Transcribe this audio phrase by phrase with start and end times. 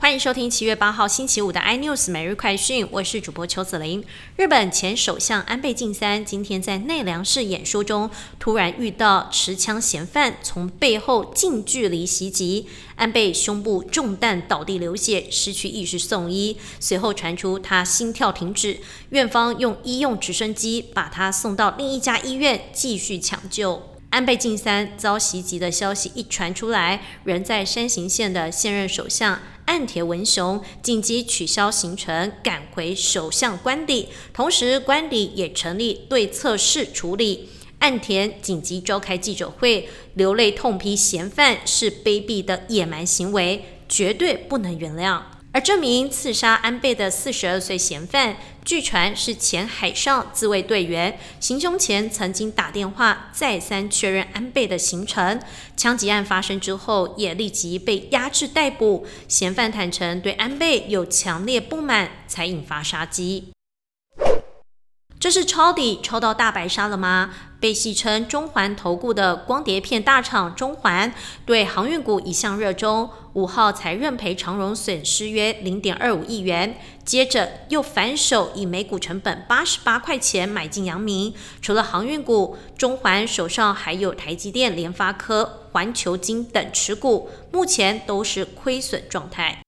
[0.00, 4.02] 欢迎收听七月八号星期五的 iNews 每日快讯，我是主播邱子琳。
[4.34, 12.66] 日本前首相安倍晋三今天在奈良市演说中，突然遇到持枪嫌犯从背后近距离袭击，
[12.96, 16.56] 安倍胸部中弹倒地流血，失去意识送医。
[16.80, 18.78] 随后传出他心跳停止，
[19.10, 23.82] 院方用医用直升机把他送到另一家医院继续抢救。
[24.08, 29.38] 安倍晋三遭袭击的消息一传出来，人在山形县的现任首相
[29.70, 37.48] 岸田文雄紧急取消行程，赶回首相官邸，同时官邸也成立对策室处理。
[37.78, 45.22] 岸田紧急召开记者会，流泪痛批嫌犯是卑鄙的野蛮行为，绝对不能原谅。
[45.52, 51.18] 而这名刺杀安倍的四十二岁嫌犯，据传是前海上自卫队员。
[51.40, 55.40] 行凶前曾经打电话再三确认安倍的行程。
[55.76, 59.04] 枪击案发生之后，也立即被压制逮捕。
[59.26, 63.48] 嫌犯坦诚对安倍有强烈不满，才引发杀机。
[65.20, 67.30] 这是抄底抄到大白鲨了吗？
[67.60, 71.12] 被戏称中环投顾的光碟片大厂中环，
[71.44, 81.34] 对航运股一向热衷，五号才认赔长荣损失约零点二五亿元，接着又反手以每股成本八十八块钱买进阳明。
[81.60, 89.58] 除了航运股，中环手上还有台积电、联发科、环球金等持股，目前都是亏损状态。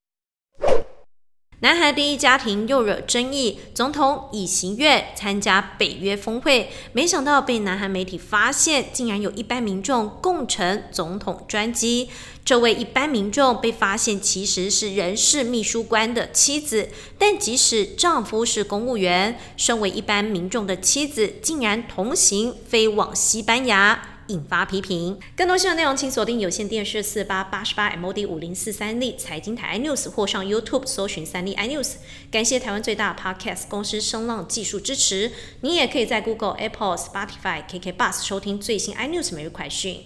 [1.63, 12.09] 南韩第一家庭又惹争议，总统尹锡悦参加北约峰会，没想到被南韩媒体发现，竟然有一般民众共乘总统专机。
[12.43, 24.12] 这位一般民众被发现其实是人事秘书官的妻子，但即使丈夫是公务员，身为一般民众的妻子竟然同行飞往西班牙。
[24.27, 25.19] 引发批评。
[25.35, 31.93] 更多新闻内容，请锁定有线电视四八八十八 MOD 五零四三立财经台 iNews，或上 YouTube 搜寻三立 iNews。
[32.31, 35.31] 感谢台湾最大 Podcast 公司声浪技术支持。
[35.61, 40.03] 你也可以在 Google、Apple、Spotify、KK Bus 收听最新 iNews 每日快讯。